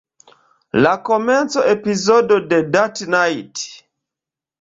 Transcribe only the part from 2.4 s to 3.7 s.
de "That Night!